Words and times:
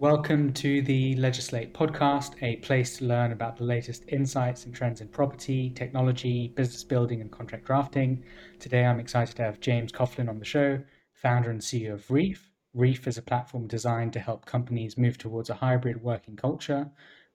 Welcome 0.00 0.52
to 0.52 0.80
the 0.80 1.16
Legislate 1.16 1.74
podcast, 1.74 2.40
a 2.40 2.54
place 2.58 2.98
to 2.98 3.04
learn 3.04 3.32
about 3.32 3.56
the 3.56 3.64
latest 3.64 4.04
insights 4.06 4.64
and 4.64 4.72
trends 4.72 5.00
in 5.00 5.08
property, 5.08 5.70
technology, 5.70 6.52
business 6.54 6.84
building, 6.84 7.20
and 7.20 7.32
contract 7.32 7.64
drafting. 7.64 8.22
Today, 8.60 8.84
I'm 8.84 9.00
excited 9.00 9.34
to 9.34 9.42
have 9.42 9.58
James 9.58 9.90
Coughlan 9.90 10.28
on 10.28 10.38
the 10.38 10.44
show, 10.44 10.78
founder 11.14 11.50
and 11.50 11.60
CEO 11.60 11.94
of 11.94 12.08
Reef. 12.12 12.52
Reef 12.74 13.08
is 13.08 13.18
a 13.18 13.22
platform 13.22 13.66
designed 13.66 14.12
to 14.12 14.20
help 14.20 14.46
companies 14.46 14.96
move 14.96 15.18
towards 15.18 15.50
a 15.50 15.54
hybrid 15.54 16.00
working 16.00 16.36
culture. 16.36 16.88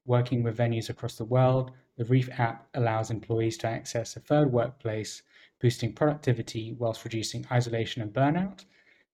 Working 0.05 0.41
with 0.41 0.57
venues 0.57 0.89
across 0.89 1.17
the 1.17 1.25
world, 1.25 1.71
the 1.97 2.05
Reef 2.05 2.29
app 2.39 2.69
allows 2.75 3.11
employees 3.11 3.57
to 3.57 3.67
access 3.67 4.15
a 4.15 4.21
third 4.21 4.53
workplace, 4.53 5.21
boosting 5.59 5.91
productivity 5.91 6.77
whilst 6.79 7.03
reducing 7.03 7.45
isolation 7.51 8.01
and 8.01 8.13
burnout. 8.13 8.63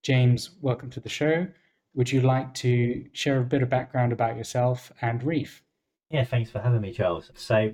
James, 0.04 0.50
welcome 0.62 0.88
to 0.90 1.00
the 1.00 1.08
show. 1.08 1.48
Would 1.94 2.12
you 2.12 2.20
like 2.20 2.54
to 2.54 3.06
share 3.12 3.40
a 3.40 3.44
bit 3.44 3.62
of 3.62 3.68
background 3.68 4.12
about 4.12 4.36
yourself 4.36 4.92
and 5.02 5.22
Reef? 5.22 5.62
Yeah, 6.08 6.24
thanks 6.24 6.50
for 6.50 6.60
having 6.60 6.80
me, 6.80 6.92
Charles. 6.92 7.30
So, 7.34 7.72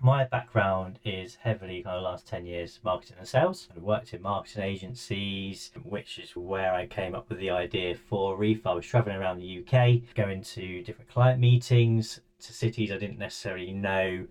my 0.00 0.24
background 0.24 0.98
is 1.04 1.36
heavily 1.36 1.82
kind 1.82 1.96
of 1.96 2.02
last 2.02 2.28
10 2.28 2.46
years 2.46 2.78
marketing 2.84 3.16
and 3.18 3.26
sales. 3.26 3.68
I 3.74 3.80
worked 3.80 4.14
in 4.14 4.22
marketing 4.22 4.62
agencies, 4.62 5.70
which 5.82 6.18
is 6.18 6.36
where 6.36 6.72
I 6.74 6.86
came 6.86 7.14
up 7.14 7.28
with 7.28 7.38
the 7.38 7.50
idea 7.50 7.96
for 7.96 8.36
Reef. 8.36 8.66
I 8.66 8.74
was 8.74 8.86
traveling 8.86 9.16
around 9.16 9.38
the 9.38 9.64
UK, 9.64 10.14
going 10.14 10.42
to 10.42 10.82
different 10.82 11.10
client 11.10 11.40
meetings, 11.40 12.20
to 12.40 12.52
cities 12.52 12.92
I 12.92 12.98
didn't 12.98 13.18
necessarily 13.18 13.72
know 13.72 14.26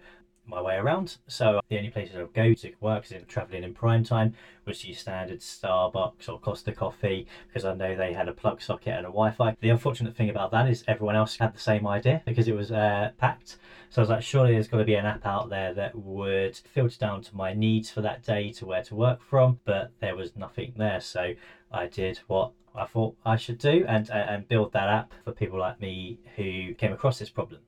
my 0.47 0.61
way 0.61 0.75
around. 0.75 1.17
So 1.27 1.59
the 1.69 1.77
only 1.77 1.89
places 1.89 2.15
I 2.15 2.21
would 2.21 2.33
go 2.33 2.53
to 2.53 2.73
work 2.79 3.05
is 3.05 3.11
in 3.11 3.25
travelling 3.25 3.63
in 3.63 3.73
prime 3.73 4.03
time 4.03 4.33
was 4.65 4.83
your 4.85 4.95
standard 4.95 5.39
Starbucks 5.39 6.29
or 6.29 6.39
Costa 6.39 6.71
Coffee 6.71 7.27
because 7.47 7.65
I 7.65 7.73
know 7.73 7.95
they 7.95 8.13
had 8.13 8.27
a 8.27 8.33
plug 8.33 8.61
socket 8.61 8.93
and 8.93 9.05
a 9.05 9.09
Wi-Fi. 9.09 9.55
The 9.59 9.69
unfortunate 9.69 10.15
thing 10.15 10.29
about 10.29 10.51
that 10.51 10.69
is 10.69 10.83
everyone 10.87 11.15
else 11.15 11.37
had 11.37 11.53
the 11.53 11.59
same 11.59 11.85
idea 11.85 12.21
because 12.25 12.47
it 12.47 12.55
was 12.55 12.71
uh, 12.71 13.11
packed. 13.17 13.57
So 13.89 14.01
I 14.01 14.03
was 14.03 14.09
like, 14.09 14.23
surely 14.23 14.53
there's 14.53 14.67
got 14.67 14.77
to 14.77 14.85
be 14.85 14.95
an 14.95 15.05
app 15.05 15.25
out 15.25 15.49
there 15.49 15.73
that 15.73 15.95
would 15.95 16.55
filter 16.55 16.97
down 16.97 17.21
to 17.23 17.35
my 17.35 17.53
needs 17.53 17.89
for 17.89 18.01
that 18.01 18.23
day 18.23 18.51
to 18.53 18.65
where 18.65 18.83
to 18.83 18.95
work 18.95 19.21
from, 19.21 19.59
but 19.65 19.91
there 19.99 20.15
was 20.15 20.35
nothing 20.35 20.73
there. 20.77 21.01
So 21.01 21.33
I 21.71 21.87
did 21.87 22.19
what 22.27 22.51
I 22.75 22.85
thought 22.85 23.15
I 23.25 23.37
should 23.37 23.57
do 23.57 23.85
and 23.87 24.09
and 24.09 24.47
build 24.47 24.73
that 24.73 24.87
app 24.87 25.13
for 25.23 25.31
people 25.31 25.59
like 25.59 25.81
me 25.81 26.19
who 26.35 26.73
came 26.75 26.93
across 26.93 27.19
this 27.19 27.29
problem, 27.29 27.61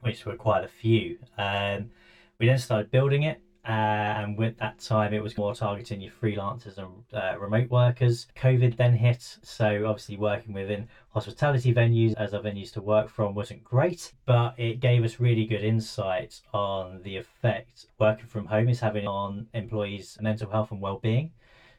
which 0.00 0.24
were 0.24 0.36
quite 0.36 0.64
a 0.64 0.68
few. 0.68 1.18
Um, 1.38 1.90
we 2.40 2.46
then 2.46 2.58
started 2.58 2.90
building 2.90 3.22
it. 3.24 3.40
Uh, 3.62 4.16
and 4.16 4.38
with 4.38 4.56
that 4.56 4.78
time, 4.78 5.12
it 5.12 5.22
was 5.22 5.36
more 5.36 5.54
targeting 5.54 6.00
your 6.00 6.10
freelancers 6.10 6.78
and 6.78 6.88
uh, 7.12 7.38
remote 7.38 7.70
workers. 7.70 8.26
COVID 8.34 8.76
then 8.76 8.94
hit, 8.94 9.36
so 9.42 9.84
obviously 9.86 10.16
working 10.16 10.54
within 10.54 10.88
hospitality 11.10 11.74
venues 11.74 12.14
as 12.16 12.32
our 12.32 12.40
venues 12.40 12.72
to 12.72 12.80
work 12.80 13.10
from 13.10 13.34
wasn't 13.34 13.62
great, 13.62 14.14
but 14.24 14.54
it 14.58 14.80
gave 14.80 15.04
us 15.04 15.20
really 15.20 15.44
good 15.44 15.62
insight 15.62 16.40
on 16.54 17.02
the 17.02 17.18
effect 17.18 17.86
working 17.98 18.26
from 18.26 18.46
home 18.46 18.70
is 18.70 18.80
having 18.80 19.06
on 19.06 19.46
employees' 19.52 20.16
mental 20.22 20.50
health 20.50 20.70
and 20.70 20.80
well-being. 20.80 21.30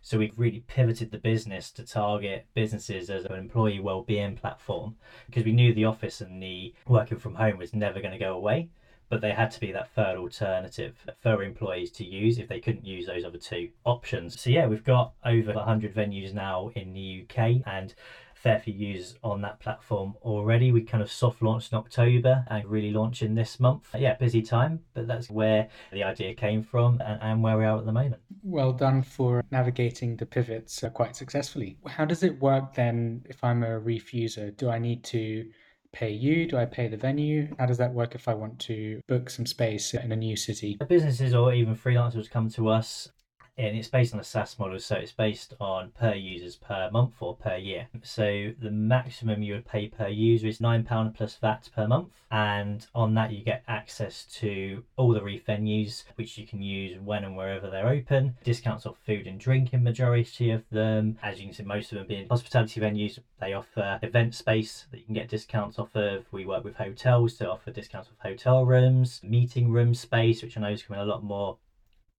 So 0.04 0.20
we've 0.20 0.38
really 0.38 0.64
pivoted 0.68 1.12
the 1.12 1.18
business 1.18 1.72
to 1.72 1.84
target 1.84 2.46
businesses 2.54 3.10
as 3.10 3.26
an 3.26 3.34
employee 3.34 3.80
well-being 3.80 4.36
platform 4.36 4.98
because 5.26 5.46
we 5.46 5.52
knew 5.52 5.74
the 5.74 5.86
office 5.86 6.22
and 6.22 6.42
the 6.42 6.76
working 6.88 7.18
from 7.18 7.36
home 7.36 7.58
was 7.58 7.74
never 7.74 8.02
going 8.02 8.14
to 8.14 8.20
go 8.20 8.36
away 8.36 8.70
but 9.12 9.20
they 9.20 9.32
had 9.32 9.52
to 9.52 9.60
be 9.60 9.74
that 9.74 9.94
third 9.94 10.18
alternative 10.18 10.96
for 11.22 11.44
employees 11.44 11.92
to 11.92 12.06
use 12.06 12.40
if 12.40 12.48
they 12.48 12.62
couldn't 12.62 12.86
use 12.86 13.06
those 13.06 13.26
other 13.26 13.38
two 13.38 13.70
options. 13.84 14.40
So 14.40 14.50
yeah, 14.50 14.66
we've 14.66 14.86
got 14.86 15.12
over 15.26 15.54
100 15.54 15.94
venues 15.94 16.34
now 16.34 16.72
in 16.76 16.94
the 16.94 17.26
UK 17.26 17.62
and 17.68 17.94
fair 18.34 18.58
few 18.58 18.74
users 18.74 19.16
on 19.22 19.42
that 19.42 19.60
platform 19.60 20.16
already. 20.22 20.72
We 20.72 20.82
kind 20.82 21.04
of 21.04 21.12
soft 21.12 21.42
launched 21.42 21.74
in 21.74 21.78
October 21.78 22.46
and 22.48 22.66
really 22.66 22.92
launching 22.92 23.36
this 23.36 23.60
month. 23.60 23.90
Yeah, 23.96 24.16
busy 24.16 24.42
time, 24.42 24.80
but 24.94 25.08
that's 25.08 25.30
where 25.30 25.68
the 25.92 26.04
idea 26.04 26.34
came 26.34 26.64
from 26.64 27.02
and, 27.06 27.22
and 27.22 27.44
where 27.44 27.58
we 27.58 27.66
are 27.66 27.78
at 27.78 27.86
the 27.86 27.92
moment. 27.92 28.22
Well 28.44 28.72
done 28.72 29.04
for 29.04 29.44
navigating 29.52 30.16
the 30.16 30.26
pivots 30.26 30.86
uh, 30.86 30.90
quite 30.90 31.18
successfully. 31.18 31.78
How 31.86 32.06
does 32.06 32.24
it 32.24 32.40
work 32.42 32.74
then 32.76 33.24
if 33.30 33.44
I'm 33.44 33.64
a 33.64 33.78
Reef 33.78 34.14
user? 34.14 34.52
Do 34.52 34.70
I 34.70 34.80
need 34.80 35.04
to 35.04 35.52
pay 35.94 36.12
you? 36.12 36.48
Do 36.48 36.58
I 36.58 36.66
pay 36.66 36.88
the 36.88 36.98
venue? 36.98 37.54
How 37.60 37.66
does 37.66 37.78
that 37.78 37.94
work 37.94 38.16
if 38.16 38.28
I 38.28 38.34
want 38.34 38.60
to 38.60 39.02
book 39.08 39.30
some 39.30 39.46
space 39.46 39.94
in 39.94 40.12
a 40.12 40.16
new 40.16 40.36
city? 40.36 40.78
Businesses 40.88 41.34
or 41.34 41.54
even 41.54 41.76
freelancers 41.76 42.30
come 42.30 42.50
to 42.52 42.70
us 42.70 43.10
and 43.58 43.78
it's 43.78 43.88
based 43.88 44.14
on 44.14 44.20
a 44.20 44.24
SaaS 44.24 44.58
model, 44.58 44.80
so 44.80 44.96
it's 44.96 45.12
based 45.12 45.54
on 45.60 45.92
per 45.92 46.14
users 46.14 46.56
per 46.56 46.90
month 46.92 47.14
or 47.20 47.36
per 47.36 47.58
year. 47.58 47.88
So 48.02 48.54
the 48.60 48.72
maximum 48.72 49.44
you 49.44 49.54
would 49.54 49.66
pay 49.66 49.88
per 49.88 50.08
user 50.08 50.48
is 50.48 50.60
£9 50.60 51.14
plus 51.14 51.36
VAT 51.36 51.70
per 51.76 51.88
month, 51.88 52.10
and 52.32 52.88
on 52.96 53.14
that 53.16 53.32
you 53.32 53.44
get 53.44 53.64
access 53.68 54.26
to 54.40 54.84
all 54.96 55.14
the 55.14 55.22
Reef 55.22 55.46
venues, 55.46 56.04
which 56.16 56.38
you 56.38 56.48
can 56.48 56.62
use 56.62 57.00
when 57.00 57.24
and 57.24 57.36
wherever 57.36 57.70
they're 57.70 57.90
open. 57.90 58.36
Discounts 58.44 58.86
off 58.86 58.98
food 59.06 59.28
and 59.28 59.40
drink 59.40 59.74
in 59.74 59.84
majority 59.84 60.52
of 60.52 60.64
them. 60.70 61.18
As 61.22 61.40
you 61.40 61.46
can 61.46 61.54
see, 61.54 61.64
most 61.64 61.92
of 61.92 61.98
them 61.98 62.08
being 62.08 62.28
hospitality 62.30 62.80
venues, 62.80 63.20
they 63.40 63.54
offer 63.54 64.00
event 64.02 64.34
space 64.34 64.86
that 64.92 65.00
you 65.00 65.06
can 65.06 65.14
get 65.14 65.30
discounts 65.30 65.78
off 65.78 65.96
of. 65.96 66.26
We 66.32 66.46
work 66.46 66.64
with 66.64 66.78
hotels 66.78 67.36
to 67.36 67.50
offer 67.50 67.72
discounts 67.72 68.10
off 68.10 68.30
hotel 68.30 68.66
rooms, 68.66 69.20
meeting 69.24 69.70
room 69.72 69.94
space, 69.94 70.42
which 70.42 70.58
I 70.58 70.62
know 70.62 70.70
is 70.70 70.84
coming 70.84 71.02
a 71.02 71.06
lot 71.06 71.24
more 71.24 71.58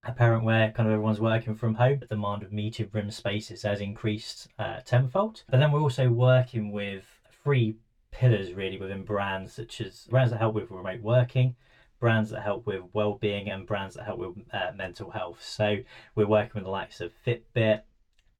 apparent 0.03 0.43
where 0.43 0.71
kind 0.71 0.87
of 0.87 0.93
everyone's 0.93 1.19
working 1.19 1.55
from 1.55 1.75
home, 1.75 1.99
the 1.99 2.05
demand 2.05 2.43
of 2.43 2.51
meeting 2.51 2.89
room 2.91 3.11
spaces 3.11 3.63
has 3.63 3.81
increased 3.81 4.47
uh, 4.59 4.79
tenfold. 4.85 5.43
But 5.49 5.59
then 5.59 5.71
we're 5.71 5.81
also 5.81 6.09
working 6.09 6.71
with 6.71 7.03
three 7.43 7.75
pillars 8.11 8.53
really 8.53 8.77
within 8.77 9.03
brands, 9.03 9.53
such 9.53 9.81
as 9.81 10.07
brands 10.09 10.31
that 10.31 10.39
help 10.39 10.55
with 10.55 10.69
remote 10.69 11.01
working, 11.01 11.55
brands 11.99 12.29
that 12.31 12.41
help 12.41 12.65
with 12.65 12.81
well-being, 12.93 13.49
and 13.49 13.65
brands 13.65 13.95
that 13.95 14.05
help 14.05 14.19
with 14.19 14.35
uh, 14.51 14.71
mental 14.75 15.11
health. 15.11 15.41
So 15.41 15.77
we're 16.15 16.27
working 16.27 16.51
with 16.55 16.65
the 16.65 16.69
likes 16.69 17.01
of 17.01 17.11
Fitbit, 17.25 17.81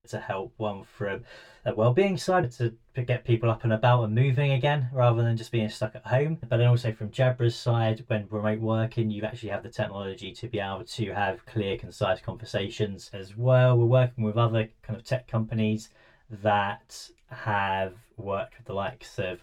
to 0.07 0.19
help 0.19 0.53
one 0.57 0.83
from 0.83 1.23
a 1.65 1.73
well-being 1.73 2.17
side 2.17 2.51
to, 2.51 2.73
get 3.05 3.23
people 3.23 3.49
up 3.49 3.63
and 3.63 3.73
about 3.73 4.03
and 4.03 4.13
moving 4.13 4.51
again 4.51 4.87
rather 4.91 5.23
than 5.23 5.37
just 5.37 5.51
being 5.51 5.69
stuck 5.69 5.95
at 5.95 6.05
home. 6.05 6.37
But 6.47 6.57
then 6.57 6.67
also 6.67 6.91
from 6.91 7.09
jabra's 7.09 7.55
side 7.55 8.03
when 8.07 8.27
remote 8.29 8.59
working 8.59 9.09
you 9.09 9.23
actually 9.23 9.49
have 9.49 9.63
the 9.63 9.69
technology 9.69 10.31
to 10.33 10.47
be 10.47 10.59
able 10.59 10.83
to 10.83 11.11
have 11.13 11.45
clear 11.45 11.77
concise 11.77 12.19
conversations 12.21 13.09
as 13.13 13.35
well. 13.35 13.77
We're 13.77 13.85
working 13.85 14.23
with 14.25 14.37
other 14.37 14.69
kind 14.81 14.99
of 14.99 15.05
tech 15.05 15.27
companies 15.27 15.89
that 16.29 17.09
have 17.27 17.93
worked 18.17 18.57
with 18.57 18.67
the 18.67 18.73
likes 18.73 19.17
of 19.17 19.39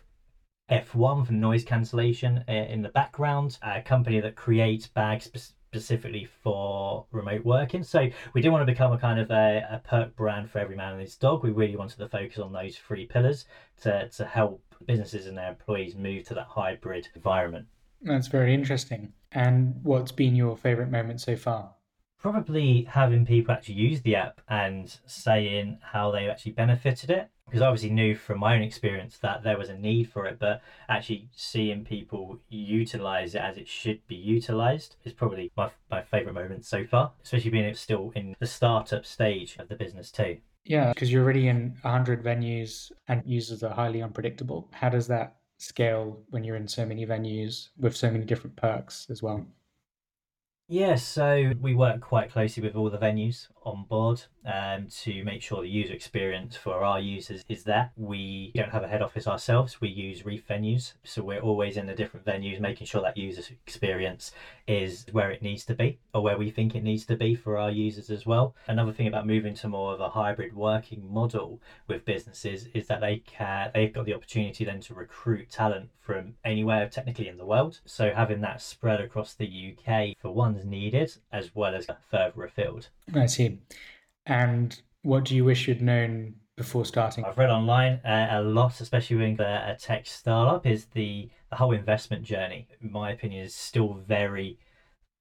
F1 0.70 1.26
for 1.26 1.32
noise 1.32 1.64
cancellation 1.64 2.44
uh, 2.48 2.52
in 2.52 2.82
the 2.82 2.90
background, 2.90 3.58
a 3.62 3.80
company 3.80 4.20
that 4.20 4.36
creates 4.36 4.86
bags 4.86 5.54
specifically 5.70 6.28
for 6.42 7.06
remote 7.12 7.44
working. 7.44 7.84
So 7.84 8.08
we 8.34 8.40
didn't 8.40 8.52
want 8.52 8.66
to 8.66 8.72
become 8.72 8.92
a 8.92 8.98
kind 8.98 9.20
of 9.20 9.30
a, 9.30 9.64
a 9.70 9.78
perk 9.78 10.16
brand 10.16 10.50
for 10.50 10.58
every 10.58 10.74
man 10.74 10.94
and 10.94 11.00
his 11.00 11.14
dog. 11.14 11.44
We 11.44 11.50
really 11.50 11.76
wanted 11.76 11.98
to 11.98 12.08
focus 12.08 12.40
on 12.40 12.52
those 12.52 12.76
three 12.76 13.06
pillars 13.06 13.44
to, 13.82 14.08
to 14.08 14.24
help 14.24 14.60
businesses 14.86 15.26
and 15.26 15.38
their 15.38 15.50
employees 15.50 15.94
move 15.94 16.24
to 16.24 16.34
that 16.34 16.48
hybrid 16.48 17.08
environment. 17.14 17.68
That's 18.02 18.26
very 18.26 18.52
interesting. 18.52 19.12
And 19.30 19.76
what's 19.84 20.10
been 20.10 20.34
your 20.34 20.56
favorite 20.56 20.90
moment 20.90 21.20
so 21.20 21.36
far? 21.36 21.70
Probably 22.18 22.82
having 22.90 23.24
people 23.24 23.54
actually 23.54 23.76
use 23.76 24.02
the 24.02 24.16
app 24.16 24.40
and 24.48 24.92
saying 25.06 25.78
how 25.82 26.10
they 26.10 26.28
actually 26.28 26.52
benefited 26.52 27.10
it 27.10 27.30
because 27.50 27.62
I 27.62 27.66
obviously 27.66 27.90
knew 27.90 28.14
from 28.14 28.38
my 28.38 28.54
own 28.54 28.62
experience 28.62 29.18
that 29.18 29.42
there 29.42 29.58
was 29.58 29.68
a 29.68 29.76
need 29.76 30.08
for 30.08 30.24
it, 30.26 30.38
but 30.38 30.62
actually 30.88 31.28
seeing 31.34 31.84
people 31.84 32.38
utilize 32.48 33.34
it 33.34 33.40
as 33.40 33.56
it 33.56 33.66
should 33.66 34.06
be 34.06 34.14
utilized 34.14 34.94
is 35.04 35.12
probably 35.12 35.50
my, 35.56 35.70
my 35.90 36.02
favorite 36.02 36.34
moment 36.34 36.64
so 36.64 36.86
far, 36.86 37.10
especially 37.24 37.50
being 37.50 37.64
it's 37.64 37.80
still 37.80 38.12
in 38.14 38.36
the 38.38 38.46
startup 38.46 39.04
stage 39.04 39.56
of 39.58 39.68
the 39.68 39.74
business 39.74 40.12
too. 40.12 40.38
Yeah, 40.64 40.92
because 40.92 41.12
you're 41.12 41.24
already 41.24 41.48
in 41.48 41.76
100 41.82 42.22
venues 42.22 42.92
and 43.08 43.22
users 43.26 43.64
are 43.64 43.74
highly 43.74 44.00
unpredictable. 44.00 44.68
How 44.72 44.88
does 44.88 45.08
that 45.08 45.36
scale 45.58 46.20
when 46.30 46.44
you're 46.44 46.56
in 46.56 46.68
so 46.68 46.86
many 46.86 47.04
venues 47.04 47.70
with 47.78 47.96
so 47.96 48.10
many 48.12 48.24
different 48.24 48.54
perks 48.54 49.08
as 49.10 49.22
well? 49.22 49.44
Yeah, 50.68 50.94
so 50.94 51.52
we 51.60 51.74
work 51.74 52.00
quite 52.00 52.30
closely 52.30 52.62
with 52.62 52.76
all 52.76 52.90
the 52.90 52.98
venues 52.98 53.48
on 53.64 53.84
board 53.84 54.22
um, 54.44 54.88
to 54.88 55.24
make 55.24 55.42
sure 55.42 55.62
the 55.62 55.68
user 55.68 55.92
experience 55.92 56.56
for 56.56 56.84
our 56.84 57.00
users 57.00 57.44
is 57.48 57.64
there. 57.64 57.90
We 57.96 58.52
don't 58.54 58.70
have 58.70 58.82
a 58.82 58.88
head 58.88 59.02
office 59.02 59.26
ourselves, 59.26 59.80
we 59.80 59.88
use 59.88 60.24
reef 60.24 60.46
venues, 60.48 60.94
so 61.04 61.22
we're 61.22 61.40
always 61.40 61.76
in 61.76 61.86
the 61.86 61.94
different 61.94 62.26
venues, 62.26 62.60
making 62.60 62.86
sure 62.86 63.02
that 63.02 63.16
user 63.16 63.42
experience 63.66 64.32
is 64.66 65.06
where 65.12 65.30
it 65.30 65.42
needs 65.42 65.64
to 65.66 65.74
be 65.74 65.98
or 66.14 66.22
where 66.22 66.38
we 66.38 66.50
think 66.50 66.74
it 66.74 66.82
needs 66.82 67.04
to 67.06 67.16
be 67.16 67.34
for 67.34 67.58
our 67.58 67.70
users 67.70 68.10
as 68.10 68.24
well. 68.24 68.54
Another 68.66 68.92
thing 68.92 69.06
about 69.06 69.26
moving 69.26 69.54
to 69.54 69.68
more 69.68 69.92
of 69.92 70.00
a 70.00 70.08
hybrid 70.08 70.54
working 70.54 71.12
model 71.12 71.60
with 71.86 72.04
businesses 72.04 72.68
is 72.72 72.86
that 72.86 73.00
they 73.00 73.18
can 73.18 73.70
they've 73.74 73.92
got 73.92 74.06
the 74.06 74.14
opportunity 74.14 74.64
then 74.64 74.80
to 74.80 74.94
recruit 74.94 75.50
talent 75.50 75.90
from 76.00 76.34
anywhere 76.44 76.88
technically 76.88 77.28
in 77.28 77.38
the 77.38 77.44
world. 77.44 77.80
So 77.84 78.12
having 78.14 78.40
that 78.40 78.62
spread 78.62 79.00
across 79.00 79.34
the 79.34 79.74
UK 79.76 80.16
for 80.20 80.32
one's 80.32 80.64
needed 80.64 81.12
as 81.32 81.54
well 81.54 81.74
as 81.74 81.86
further 82.10 82.44
afield. 82.44 82.88
Right, 83.12 83.30
so 83.30 83.49
and 84.26 84.80
what 85.02 85.24
do 85.24 85.34
you 85.34 85.44
wish 85.44 85.66
you'd 85.66 85.82
known 85.82 86.34
before 86.56 86.84
starting? 86.84 87.24
I've 87.24 87.38
read 87.38 87.50
online 87.50 87.94
uh, 88.04 88.28
a 88.30 88.42
lot, 88.42 88.80
especially 88.80 89.16
when 89.16 89.40
a 89.40 89.76
tech 89.78 90.06
startup, 90.06 90.66
is 90.66 90.86
the, 90.86 91.30
the 91.50 91.56
whole 91.56 91.72
investment 91.72 92.22
journey, 92.22 92.68
in 92.80 92.92
my 92.92 93.10
opinion, 93.12 93.44
is 93.44 93.54
still 93.54 93.94
very 94.06 94.58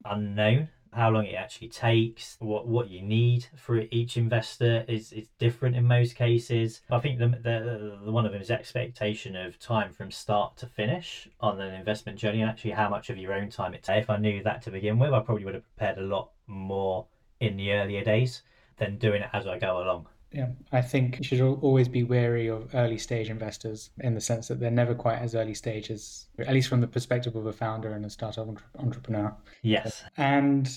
unknown. 0.06 0.70
How 0.92 1.12
long 1.12 1.26
it 1.26 1.36
actually 1.36 1.70
takes, 1.70 2.36
what 2.40 2.68
what 2.68 2.90
you 2.90 3.04
need 3.04 3.46
for 3.56 3.84
each 3.92 4.18
investor 4.18 4.86
is 4.88 5.12
is 5.14 5.28
different 5.38 5.76
in 5.76 5.86
most 5.86 6.16
cases. 6.16 6.82
I 6.90 7.00
think 7.00 7.20
the, 7.20 7.28
the, 7.28 8.00
the 8.06 8.12
one 8.12 8.26
of 8.26 8.32
them 8.32 8.42
is 8.42 8.50
expectation 8.50 9.36
of 9.36 9.60
time 9.60 9.94
from 9.94 10.10
start 10.10 10.58
to 10.58 10.66
finish 10.66 11.30
on 11.40 11.62
an 11.62 11.76
investment 11.76 12.18
journey, 12.18 12.42
and 12.42 12.50
actually 12.50 12.72
how 12.72 12.90
much 12.90 13.12
of 13.12 13.18
your 13.18 13.34
own 13.34 13.50
time 13.52 13.76
it 13.76 13.84
takes. 13.84 14.06
If 14.06 14.10
I 14.10 14.18
knew 14.18 14.42
that 14.42 14.64
to 14.64 14.72
begin 14.72 14.98
with, 14.98 15.14
I 15.14 15.20
probably 15.20 15.46
would 15.46 15.54
have 15.54 15.76
prepared 15.76 16.00
a 16.00 16.08
lot 16.16 16.32
more 16.48 17.06
in 17.40 17.58
the 17.58 17.72
earlier 17.72 18.04
days 18.04 18.44
than 18.78 18.98
doing 18.98 19.22
it 19.22 19.30
as 19.34 19.48
I 19.48 19.60
go 19.60 19.82
along. 19.82 20.08
Yeah, 20.32 20.50
I 20.72 20.82
think 20.82 21.18
you 21.18 21.24
should 21.24 21.42
always 21.42 21.88
be 21.88 22.04
wary 22.04 22.50
of 22.50 22.74
early 22.76 23.00
stage 23.00 23.30
investors 23.30 23.90
in 24.02 24.14
the 24.14 24.22
sense 24.22 24.48
that 24.48 24.60
they're 24.60 24.70
never 24.70 24.94
quite 24.94 25.18
as 25.18 25.34
early 25.34 25.56
stage 25.56 25.90
as, 25.90 26.28
at 26.38 26.54
least 26.54 26.70
from 26.70 26.82
the 26.82 26.88
perspective 26.88 27.36
of 27.36 27.48
a 27.48 27.54
founder 27.54 27.94
and 27.94 28.06
a 28.06 28.10
startup 28.12 28.48
entrepreneur. 28.78 29.36
Yes. 29.64 30.04
And 30.18 30.70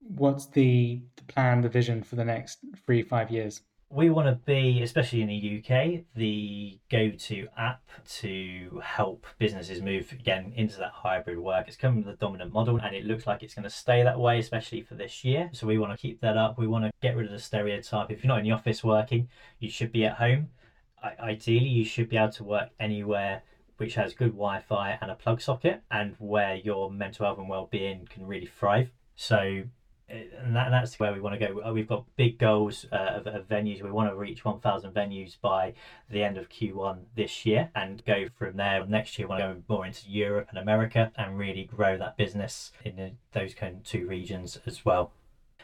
what's 0.00 0.46
the, 0.46 1.00
the 1.16 1.24
plan, 1.24 1.62
the 1.62 1.70
vision 1.70 2.02
for 2.02 2.16
the 2.16 2.24
next 2.26 2.58
three, 2.84 3.02
five 3.02 3.30
years? 3.30 3.62
We 3.92 4.08
want 4.08 4.28
to 4.28 4.36
be, 4.46 4.82
especially 4.82 5.20
in 5.20 5.28
the 5.28 5.58
UK, 5.58 6.04
the 6.14 6.78
go 6.90 7.10
to 7.10 7.48
app 7.56 7.82
to 8.08 8.80
help 8.84 9.26
businesses 9.38 9.82
move 9.82 10.12
again 10.12 10.52
into 10.54 10.78
that 10.78 10.92
hybrid 10.92 11.38
work. 11.38 11.66
It's 11.66 11.76
come 11.76 12.02
the 12.04 12.12
dominant 12.12 12.52
model 12.52 12.78
and 12.80 12.94
it 12.94 13.04
looks 13.04 13.26
like 13.26 13.42
it's 13.42 13.54
going 13.54 13.64
to 13.64 13.70
stay 13.70 14.04
that 14.04 14.18
way, 14.18 14.38
especially 14.38 14.82
for 14.82 14.94
this 14.94 15.24
year. 15.24 15.50
So 15.52 15.66
we 15.66 15.76
want 15.76 15.92
to 15.92 15.98
keep 15.98 16.20
that 16.20 16.36
up. 16.36 16.56
We 16.56 16.68
want 16.68 16.84
to 16.84 16.92
get 17.02 17.16
rid 17.16 17.26
of 17.26 17.32
the 17.32 17.40
stereotype. 17.40 18.12
If 18.12 18.22
you're 18.22 18.28
not 18.28 18.38
in 18.38 18.44
the 18.44 18.52
office 18.52 18.84
working, 18.84 19.28
you 19.58 19.68
should 19.68 19.90
be 19.90 20.04
at 20.04 20.18
home. 20.18 20.50
I- 21.02 21.16
ideally, 21.20 21.68
you 21.68 21.84
should 21.84 22.08
be 22.08 22.16
able 22.16 22.32
to 22.32 22.44
work 22.44 22.70
anywhere 22.78 23.42
which 23.78 23.94
has 23.94 24.12
good 24.12 24.32
Wi 24.32 24.60
Fi 24.60 24.98
and 25.00 25.10
a 25.10 25.14
plug 25.14 25.40
socket 25.40 25.82
and 25.90 26.14
where 26.18 26.54
your 26.54 26.90
mental 26.90 27.24
health 27.24 27.38
and 27.38 27.48
well 27.48 27.66
being 27.66 28.06
can 28.10 28.26
really 28.26 28.44
thrive. 28.44 28.90
So 29.16 29.62
and 30.10 30.56
that, 30.56 30.70
that's 30.70 30.98
where 30.98 31.12
we 31.12 31.20
want 31.20 31.38
to 31.38 31.46
go. 31.46 31.72
We've 31.72 31.86
got 31.86 32.04
big 32.16 32.38
goals 32.38 32.86
uh, 32.92 32.96
of, 33.16 33.26
of, 33.26 33.48
venues. 33.48 33.82
We 33.82 33.90
want 33.90 34.10
to 34.10 34.16
reach 34.16 34.44
1,000 34.44 34.92
venues 34.92 35.36
by 35.40 35.74
the 36.10 36.22
end 36.22 36.36
of 36.36 36.48
Q1 36.48 36.98
this 37.14 37.46
year 37.46 37.70
and 37.74 38.04
go 38.04 38.26
from 38.36 38.56
there. 38.56 38.84
Next 38.86 39.18
year, 39.18 39.28
we 39.28 39.30
want 39.30 39.42
to 39.42 39.48
go 39.48 39.62
more 39.68 39.86
into 39.86 40.10
Europe 40.10 40.48
and 40.50 40.58
America 40.58 41.12
and 41.16 41.38
really 41.38 41.64
grow 41.64 41.96
that 41.98 42.16
business 42.16 42.72
in 42.84 43.16
those 43.32 43.54
kind 43.54 43.76
of 43.76 43.84
two 43.84 44.06
regions 44.06 44.58
as 44.66 44.84
well. 44.84 45.12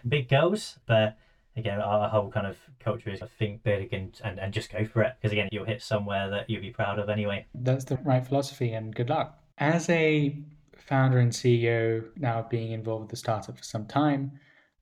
Big 0.07 0.29
goals, 0.29 0.79
but 0.87 1.19
again, 1.57 1.81
our 1.81 2.09
whole 2.09 2.31
kind 2.31 2.47
of 2.47 2.57
culture 2.79 3.11
is 3.11 3.21
think 3.39 3.63
big 3.63 3.93
and, 3.93 4.21
and, 4.23 4.39
and 4.39 4.53
just 4.53 4.71
go 4.71 4.85
for 4.85 5.03
it. 5.03 5.15
Because 5.21 5.33
again, 5.33 5.49
you'll 5.51 5.65
hit 5.65 5.83
somewhere 5.83 6.31
that 6.31 6.49
you'll 6.49 6.63
be 6.63 6.71
proud 6.71 6.99
of 6.99 7.09
anyway. 7.09 7.47
That's 7.55 7.85
the 7.85 7.97
right 7.99 8.25
philosophy, 8.25 8.73
and 8.73 8.95
good 8.95 9.09
luck. 9.09 9.39
As 9.59 9.89
a 9.89 10.37
founder 10.87 11.19
and 11.19 11.33
CEO, 11.33 12.05
now 12.17 12.47
being 12.49 12.73
involved 12.73 13.03
with 13.03 13.11
the 13.11 13.17
startup 13.17 13.59
for 13.59 13.65
some 13.65 13.87
time, 13.87 14.33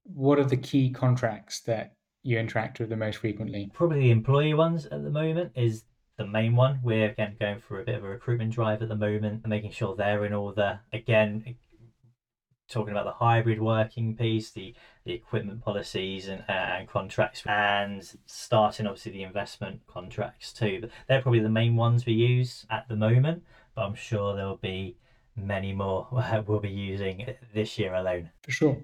what 0.04 0.38
are 0.38 0.44
the 0.44 0.56
key 0.56 0.90
contracts 0.90 1.60
that 1.60 1.94
you 2.22 2.38
interact 2.38 2.78
with 2.78 2.90
the 2.90 2.96
most 2.96 3.18
frequently? 3.18 3.70
Probably 3.72 4.00
the 4.00 4.10
employee 4.10 4.54
ones 4.54 4.86
at 4.86 5.02
the 5.02 5.10
moment 5.10 5.52
is 5.54 5.84
the 6.18 6.26
main 6.26 6.56
one. 6.56 6.80
We're 6.82 7.10
again 7.10 7.36
going 7.40 7.60
for 7.60 7.80
a 7.80 7.84
bit 7.84 7.96
of 7.96 8.04
a 8.04 8.08
recruitment 8.08 8.52
drive 8.52 8.82
at 8.82 8.88
the 8.88 8.96
moment 8.96 9.42
and 9.42 9.50
making 9.50 9.72
sure 9.72 9.96
they're 9.96 10.24
in 10.24 10.32
order. 10.32 10.80
Again, 10.92 11.56
talking 12.68 12.92
about 12.92 13.04
the 13.04 13.12
hybrid 13.12 13.60
working 13.60 14.16
piece, 14.16 14.50
the 14.50 14.74
the 15.04 15.12
equipment 15.12 15.62
policies 15.62 16.28
and, 16.28 16.42
uh, 16.48 16.52
and 16.52 16.88
contracts, 16.88 17.42
and 17.46 18.16
starting 18.26 18.86
obviously 18.86 19.12
the 19.12 19.22
investment 19.22 19.80
contracts 19.86 20.52
too. 20.52 20.78
But 20.80 20.90
they're 21.08 21.22
probably 21.22 21.40
the 21.40 21.50
main 21.50 21.76
ones 21.76 22.06
we 22.06 22.14
use 22.14 22.66
at 22.70 22.88
the 22.88 22.96
moment. 22.96 23.42
But 23.74 23.82
I'm 23.82 23.94
sure 23.94 24.34
there 24.34 24.46
will 24.46 24.56
be 24.56 24.96
many 25.36 25.72
more 25.72 26.08
we'll 26.46 26.60
be 26.60 26.68
using 26.70 27.26
this 27.52 27.78
year 27.78 27.94
alone. 27.94 28.30
For 28.42 28.50
sure. 28.50 28.76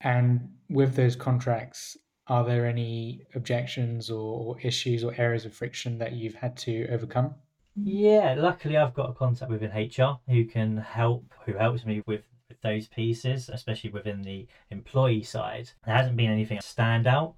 And 0.00 0.50
with 0.68 0.96
those 0.96 1.16
contracts, 1.16 1.96
are 2.26 2.44
there 2.44 2.66
any 2.66 3.22
objections 3.34 4.10
or 4.10 4.58
issues 4.60 5.04
or 5.04 5.14
areas 5.18 5.44
of 5.44 5.52
friction 5.52 5.98
that 5.98 6.12
you've 6.12 6.34
had 6.34 6.56
to 6.58 6.88
overcome? 6.88 7.34
Yeah, 7.76 8.34
luckily 8.38 8.76
I've 8.76 8.94
got 8.94 9.10
a 9.10 9.14
contact 9.14 9.50
within 9.50 9.70
HR 9.70 10.18
who 10.28 10.44
can 10.44 10.76
help, 10.76 11.24
who 11.44 11.54
helps 11.54 11.84
me 11.84 12.02
with, 12.06 12.22
with 12.48 12.60
those 12.60 12.86
pieces, 12.86 13.48
especially 13.52 13.90
within 13.90 14.22
the 14.22 14.46
employee 14.70 15.22
side. 15.22 15.70
There 15.84 15.94
hasn't 15.94 16.16
been 16.16 16.30
anything 16.30 16.60
stand 16.60 17.06
out 17.06 17.34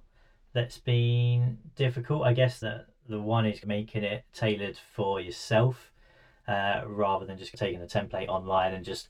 that's 0.53 0.77
been 0.77 1.57
difficult. 1.75 2.23
I 2.23 2.33
guess 2.33 2.59
that 2.59 2.87
the 3.09 3.21
one 3.21 3.45
is 3.45 3.65
making 3.65 4.03
it 4.03 4.25
tailored 4.33 4.77
for 4.95 5.19
yourself 5.19 5.91
uh, 6.47 6.81
rather 6.85 7.25
than 7.25 7.37
just 7.37 7.55
taking 7.57 7.79
the 7.79 7.87
template 7.87 8.27
online 8.27 8.73
and 8.73 8.85
just 8.85 9.07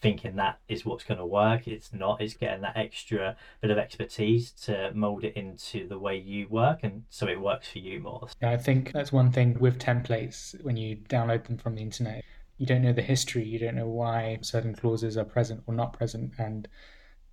thinking 0.00 0.36
that 0.36 0.58
is 0.68 0.84
what's 0.84 1.04
going 1.04 1.18
to 1.18 1.26
work. 1.26 1.66
It's 1.66 1.92
not. 1.92 2.20
It's 2.20 2.34
getting 2.34 2.62
that 2.62 2.76
extra 2.76 3.36
bit 3.60 3.70
of 3.70 3.78
expertise 3.78 4.52
to 4.62 4.92
mold 4.94 5.24
it 5.24 5.36
into 5.36 5.88
the 5.88 5.98
way 5.98 6.16
you 6.16 6.48
work, 6.48 6.80
and 6.82 7.04
so 7.10 7.26
it 7.26 7.40
works 7.40 7.70
for 7.70 7.78
you 7.78 8.00
more. 8.00 8.28
Yeah, 8.40 8.50
I 8.50 8.56
think 8.56 8.92
that's 8.92 9.12
one 9.12 9.32
thing 9.32 9.58
with 9.58 9.78
templates 9.78 10.60
when 10.62 10.76
you 10.76 10.96
download 10.96 11.44
them 11.44 11.58
from 11.58 11.74
the 11.74 11.82
internet. 11.82 12.24
You 12.58 12.66
don't 12.66 12.82
know 12.82 12.92
the 12.92 13.02
history. 13.02 13.44
You 13.44 13.58
don't 13.58 13.76
know 13.76 13.88
why 13.88 14.38
certain 14.42 14.74
clauses 14.74 15.16
are 15.16 15.24
present 15.24 15.62
or 15.66 15.74
not 15.74 15.92
present, 15.92 16.32
and 16.38 16.68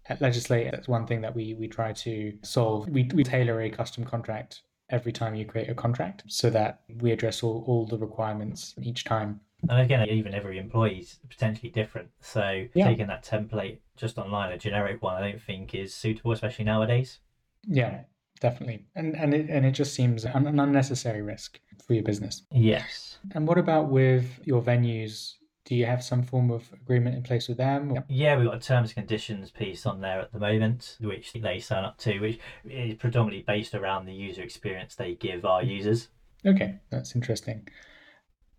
at 0.07 0.21
Legislate, 0.21 0.71
that's 0.71 0.87
one 0.87 1.07
thing 1.07 1.21
that 1.21 1.35
we 1.35 1.53
we 1.53 1.67
try 1.67 1.93
to 1.93 2.33
solve. 2.43 2.89
We 2.89 3.09
we 3.13 3.23
tailor 3.23 3.61
a 3.61 3.69
custom 3.69 4.03
contract 4.03 4.61
every 4.89 5.11
time 5.11 5.35
you 5.35 5.45
create 5.45 5.69
a 5.69 5.75
contract 5.75 6.23
so 6.27 6.49
that 6.49 6.81
we 7.01 7.11
address 7.11 7.43
all, 7.43 7.63
all 7.67 7.85
the 7.85 7.97
requirements 7.97 8.75
each 8.81 9.03
time 9.03 9.39
and 9.69 9.81
again, 9.81 10.07
even 10.09 10.33
every 10.33 10.57
employee 10.57 10.99
is 10.99 11.19
potentially 11.29 11.69
different. 11.69 12.09
So 12.21 12.65
yeah. 12.73 12.87
taking 12.87 13.07
that 13.07 13.23
template 13.23 13.79
just 13.95 14.17
online, 14.17 14.51
a 14.51 14.57
generic 14.57 15.01
one, 15.01 15.15
I 15.21 15.31
don't 15.31 15.41
think 15.41 15.73
is 15.73 15.93
suitable, 15.93 16.31
especially 16.31 16.65
nowadays. 16.65 17.19
Yeah, 17.67 18.01
definitely. 18.39 18.85
And 18.95 19.15
and 19.15 19.33
it 19.33 19.49
and 19.49 19.65
it 19.65 19.71
just 19.71 19.93
seems 19.95 20.25
an, 20.25 20.47
an 20.47 20.59
unnecessary 20.59 21.21
risk 21.21 21.59
for 21.85 21.93
your 21.93 22.03
business. 22.03 22.43
Yes. 22.51 23.17
And 23.31 23.47
what 23.47 23.57
about 23.57 23.89
with 23.89 24.39
your 24.43 24.61
venues? 24.61 25.33
Do 25.65 25.75
you 25.75 25.87
have 25.87 26.03
some 26.03 26.21
form 26.21 26.51
of 26.51 26.71
agreement 26.73 27.15
in 27.15 27.23
place 27.23 27.47
with 27.47 27.57
them? 27.57 27.91
Or? 27.91 28.03
Yeah, 28.07 28.37
we've 28.37 28.45
got 28.45 28.57
a 28.57 28.59
terms 28.59 28.89
and 28.89 28.95
conditions 28.95 29.49
piece 29.49 29.87
on 29.87 29.99
there 29.99 30.19
at 30.19 30.31
the 30.31 30.39
moment, 30.39 30.97
which 31.01 31.33
they 31.33 31.59
sign 31.59 31.83
up 31.83 31.97
to, 31.99 32.19
which 32.19 32.39
is 32.69 32.93
predominantly 32.95 33.43
based 33.47 33.73
around 33.73 34.05
the 34.05 34.13
user 34.13 34.43
experience 34.43 34.93
they 34.93 35.15
give 35.15 35.43
our 35.43 35.63
users. 35.63 36.09
Okay, 36.45 36.75
that's 36.91 37.15
interesting. 37.15 37.67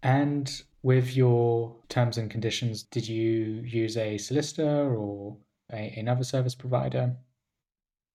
And 0.02 0.62
with 0.82 1.16
your 1.16 1.76
terms 1.88 2.18
and 2.18 2.28
conditions, 2.28 2.82
did 2.82 3.06
you 3.08 3.62
use 3.64 3.96
a 3.96 4.18
solicitor 4.18 4.94
or 4.94 5.36
a, 5.72 5.94
another 5.96 6.24
service 6.24 6.56
provider? 6.56 7.16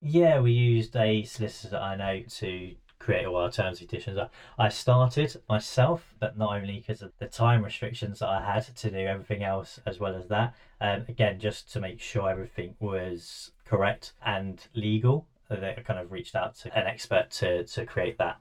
Yeah, 0.02 0.40
we 0.40 0.52
used 0.52 0.96
a 0.96 1.22
solicitor 1.24 1.76
I 1.76 1.96
know 1.96 2.22
to 2.28 2.74
create 3.02 3.26
all 3.26 3.36
our 3.36 3.50
terms 3.50 3.80
and 3.80 3.88
conditions. 3.88 4.18
I 4.58 4.68
started 4.68 5.36
myself, 5.48 6.14
but 6.20 6.38
not 6.38 6.56
only 6.56 6.78
because 6.78 7.02
of 7.02 7.12
the 7.18 7.26
time 7.26 7.64
restrictions 7.64 8.20
that 8.20 8.28
I 8.28 8.40
had 8.40 8.74
to 8.76 8.90
do 8.90 8.98
everything 8.98 9.42
else 9.42 9.80
as 9.84 9.98
well 9.98 10.14
as 10.14 10.28
that. 10.28 10.54
Um, 10.80 11.04
again, 11.08 11.38
just 11.40 11.72
to 11.72 11.80
make 11.80 12.00
sure 12.00 12.30
everything 12.30 12.76
was 12.80 13.50
correct 13.64 14.12
and 14.24 14.64
legal. 14.74 15.26
I 15.50 15.76
kind 15.84 16.00
of 16.00 16.10
reached 16.10 16.34
out 16.34 16.54
to 16.60 16.78
an 16.78 16.86
expert 16.86 17.30
to, 17.32 17.64
to 17.64 17.84
create 17.84 18.16
that. 18.18 18.40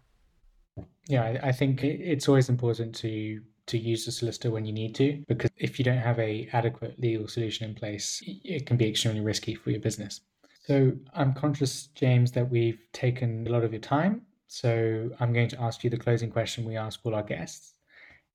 Yeah, 1.07 1.39
I, 1.43 1.51
think 1.51 1.83
it's 1.83 2.29
always 2.29 2.47
important 2.47 2.95
to 2.95 3.41
to 3.67 3.77
use 3.77 4.07
a 4.07 4.11
solicitor 4.11 4.49
when 4.49 4.65
you 4.65 4.73
need 4.73 4.95
to 4.95 5.23
because 5.27 5.51
if 5.57 5.77
you 5.77 5.85
don't 5.85 5.97
have 5.97 6.17
a 6.19 6.49
adequate 6.51 6.99
legal 6.99 7.27
solution 7.27 7.69
in 7.69 7.75
place 7.75 8.21
it 8.25 8.65
can 8.65 8.75
be 8.75 8.89
extremely 8.89 9.21
risky 9.21 9.53
for 9.53 9.69
your 9.69 9.79
business 9.79 10.21
so 10.65 10.91
i'm 11.13 11.31
conscious 11.33 11.87
james 11.93 12.31
that 12.31 12.49
we've 12.49 12.81
taken 12.91 13.45
a 13.47 13.51
lot 13.51 13.63
of 13.63 13.71
your 13.71 13.79
time 13.79 14.23
so 14.51 15.09
i'm 15.21 15.31
going 15.31 15.47
to 15.47 15.61
ask 15.61 15.83
you 15.83 15.89
the 15.89 15.97
closing 15.97 16.29
question 16.29 16.65
we 16.65 16.75
ask 16.75 16.99
all 17.03 17.15
our 17.15 17.23
guests 17.23 17.75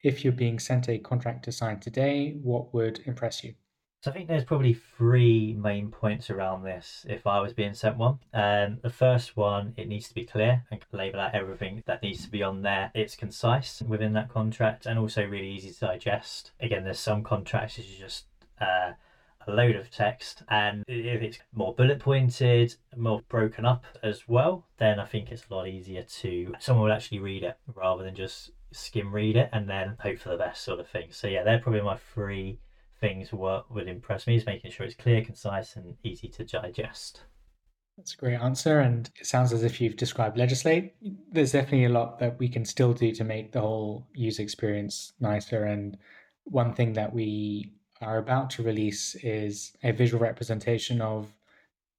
if 0.03 0.25
you're 0.25 0.33
being 0.33 0.59
sent 0.59 0.89
a 0.89 0.99
contract 0.99 1.45
to 1.45 1.53
sign 1.53 1.79
today 1.79 2.37
what 2.43 2.73
would 2.73 3.01
impress 3.07 3.45
you 3.45 3.55
so 4.03 4.13
I 4.13 4.15
think 4.15 4.29
there's 4.29 4.45
probably 4.45 4.75
three 4.97 5.55
main 5.55 5.91
points 5.91 6.31
around 6.31 6.63
this 6.63 7.05
if 7.09 7.27
I 7.27 7.41
was 7.41 7.53
being 7.53 7.75
sent 7.75 7.97
one. 7.97 8.21
Um, 8.33 8.79
the 8.81 8.91
first 8.91 9.37
one, 9.37 9.75
it 9.77 9.89
needs 9.89 10.07
to 10.07 10.15
be 10.15 10.25
clear 10.25 10.65
and 10.71 10.81
label 10.93 11.19
out 11.19 11.35
everything 11.35 11.83
that 11.87 12.05
needs 12.05 12.23
to 12.23 12.31
be 12.31 12.41
on 12.41 12.63
there. 12.63 12.93
It's 12.95 13.17
concise 13.17 13.83
within 13.83 14.13
that 14.13 14.29
contract 14.29 14.87
and 14.87 14.97
also 14.97 15.25
really 15.25 15.51
easy 15.51 15.73
to 15.73 15.81
digest. 15.81 16.53
Again, 16.61 16.85
there's 16.85 17.01
some 17.01 17.25
contracts 17.25 17.81
is 17.81 17.87
just 17.87 18.27
uh, 18.61 18.93
a 19.47 19.53
load 19.53 19.77
of 19.77 19.91
text 19.91 20.43
and 20.49 20.85
if 20.89 21.23
it's 21.23 21.39
more 21.53 21.75
bullet 21.75 21.99
pointed, 21.99 22.75
more 22.97 23.23
broken 23.29 23.65
up 23.65 23.85
as 24.03 24.29
well, 24.29 24.67
then 24.79 24.99
I 24.99 25.05
think 25.05 25.31
it's 25.31 25.47
a 25.51 25.55
lot 25.55 25.69
easier 25.69 26.03
to 26.03 26.55
someone 26.59 26.87
will 26.87 26.95
actually 26.95 27.21
read 27.21 27.43
it 27.43 27.57
rather 27.75 28.03
than 28.03 28.15
just 28.15 28.51
skim 28.73 29.13
read 29.13 29.37
it 29.37 29.49
and 29.53 29.69
then 29.69 29.97
hope 30.01 30.19
for 30.19 30.31
the 30.31 30.37
best 30.37 30.63
sort 30.63 30.81
of 30.81 30.89
thing. 30.89 31.09
So 31.11 31.29
yeah, 31.29 31.45
they're 31.45 31.59
probably 31.59 31.81
my 31.83 31.97
three 32.15 32.59
things 33.01 33.33
what 33.33 33.73
would 33.73 33.89
impress 33.89 34.27
me 34.27 34.37
is 34.37 34.47
making 34.47 34.71
sure 34.71 34.87
it's 34.87 34.95
clear, 34.95 35.25
concise, 35.25 35.77
and 35.77 35.97
easy 36.03 36.29
to 36.29 36.45
digest. 36.45 37.23
That's 37.97 38.15
a 38.15 38.17
great 38.17 38.39
answer. 38.41 38.81
And 38.81 39.09
it 39.19 39.27
sounds 39.27 39.53
as 39.53 39.65
if 39.65 39.81
you've 39.81 39.97
described 39.97 40.37
Legislate. 40.37 40.95
There's 41.33 41.53
definitely 41.53 41.87
a 41.87 41.91
lot 41.91 42.19
that 42.19 42.39
we 42.39 42.49
can 42.49 42.65
still 42.65 42.93
do 42.93 43.13
to 43.13 43.25
make 43.25 43.53
the 43.53 43.61
whole 43.61 44.07
user 44.15 44.43
experience 44.43 45.13
nicer. 45.19 45.65
And 45.65 45.97
one 46.45 46.75
thing 46.75 46.93
that 46.95 47.13
we 47.13 47.73
are 48.01 48.19
about 48.19 48.51
to 48.51 48.63
release 48.63 49.15
is 49.17 49.77
a 49.83 49.93
visual 49.93 50.23
representation 50.23 51.01
of 51.01 51.29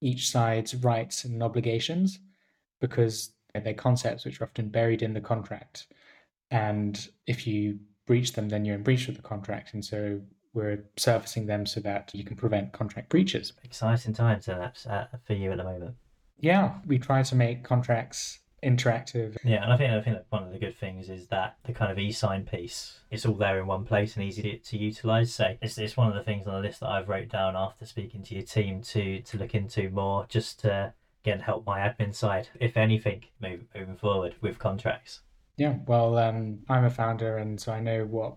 each 0.02 0.30
side's 0.30 0.76
rights 0.76 1.24
and 1.24 1.42
obligations 1.42 2.20
because 2.80 3.32
they're 3.54 3.74
concepts 3.74 4.26
which 4.26 4.40
are 4.40 4.46
often 4.46 4.70
buried 4.70 5.02
in 5.02 5.14
the 5.14 5.22
contract. 5.22 5.88
And 6.52 7.08
if 7.26 7.48
you 7.48 7.80
breach 8.06 8.34
them, 8.34 8.50
then 8.50 8.66
you're 8.66 8.76
in 8.76 8.84
breach 8.84 9.08
of 9.08 9.16
the 9.16 9.22
contract. 9.22 9.74
And 9.74 9.84
so 9.84 10.22
we're 10.54 10.84
surfacing 10.98 11.46
them 11.46 11.66
so 11.66 11.80
that 11.82 12.12
you 12.14 12.24
can 12.24 12.36
prevent 12.36 12.74
contract 12.74 13.10
breaches. 13.10 13.54
Exciting 13.64 14.14
times, 14.14 14.48
and 14.48 14.62
that's 14.62 14.86
uh, 14.86 15.08
for 15.26 15.34
you 15.34 15.52
at 15.52 15.58
the 15.58 15.64
moment. 15.64 15.96
Yeah, 16.40 16.76
we 16.86 17.00
try 17.00 17.24
to 17.24 17.36
make 17.36 17.64
contracts 17.64 18.40
interactive. 18.64 19.38
Yeah, 19.44 19.64
and 19.64 19.72
I 19.72 19.78
think 19.78 19.92
I 19.92 20.02
think 20.02 20.16
that 20.18 20.26
one 20.30 20.44
of 20.44 20.52
the 20.52 20.60
good 20.60 20.78
things 20.78 21.10
is 21.10 21.28
that 21.28 21.58
the 21.66 21.74
kind 21.74 21.92
of 21.92 22.00
e-sign 22.00 22.46
piece 22.46 23.00
it's 23.10 23.26
all 23.26 23.36
there 23.36 23.60
in 23.60 23.68
one 23.68 23.86
place 23.86 24.16
and 24.16 24.26
easy 24.26 24.42
to, 24.42 24.58
to 24.58 24.78
utilize. 24.78 25.34
So 25.34 25.56
it's, 25.62 25.78
it's 25.78 25.96
one 25.96 26.10
of 26.10 26.16
the 26.16 26.24
things 26.24 26.48
on 26.48 26.54
the 26.54 26.60
list 26.60 26.82
that 26.82 26.90
I've 26.90 27.08
wrote 27.08 27.30
down 27.30 27.56
after 27.56 27.86
speaking 27.86 28.24
to 28.24 28.36
your 28.36 28.44
team 28.44 28.82
to 28.84 29.22
to 29.22 29.38
look 29.38 29.56
into 29.56 29.90
more, 29.90 30.26
just 30.30 30.60
to 30.62 30.94
again 31.24 31.40
help 31.40 31.66
my 31.66 31.80
admin 31.80 32.14
side, 32.14 32.50
if 32.60 32.78
anything, 32.78 33.26
move, 33.42 33.66
moving 33.76 33.96
forward 33.96 34.36
with 34.42 34.60
contracts. 34.60 35.22
Yeah, 35.58 35.76
well, 35.88 36.18
um, 36.18 36.60
I'm 36.70 36.86
a 36.86 36.90
founder, 36.90 37.38
and 37.38 37.60
so 37.60 37.72
I 37.72 37.80
know 37.80 38.06
what 38.06 38.36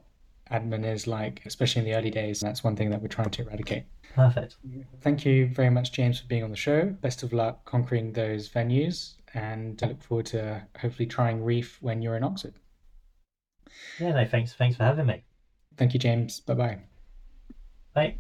admin 0.51 0.91
is 0.91 1.07
like, 1.07 1.43
especially 1.45 1.81
in 1.81 1.87
the 1.87 1.95
early 1.95 2.11
days. 2.11 2.41
That's 2.41 2.65
one 2.65 2.77
thing 2.77 2.91
that 2.91 3.01
we're 3.01 3.09
trying 3.09 3.31
to 3.31 3.43
eradicate. 3.43 3.85
Perfect. 4.15 4.57
Thank 5.03 5.25
you 5.25 5.47
very 5.49 5.71
much, 5.71 5.93
James, 5.93 6.19
for 6.19 6.27
being 6.27 6.43
on 6.43 6.51
the 6.51 6.57
show. 6.57 6.87
Best 6.87 7.23
of 7.23 7.33
luck 7.33 7.65
conquering 7.65 8.13
those 8.13 8.49
venues, 8.49 9.15
and 9.35 9.81
I 9.83 9.87
look 9.89 10.03
forward 10.03 10.27
to 10.27 10.67
hopefully 10.79 11.07
trying 11.07 11.45
Reef 11.45 11.79
when 11.81 12.03
you're 12.03 12.17
in 12.17 12.25
Oxford. 12.25 12.55
Yeah, 13.99 14.13
no, 14.13 14.27
thanks. 14.27 14.53
Thanks 14.55 14.77
for 14.77 14.85
having 14.85 15.07
me. 15.07 15.23
Thank 15.77 15.95
you, 15.95 16.01
James. 16.01 16.41
Bye-bye. 16.41 16.79
Bye. 17.95 18.19